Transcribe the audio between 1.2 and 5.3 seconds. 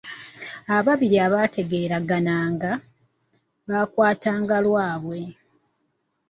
abategeeragananga, bakwatanga lyabwe.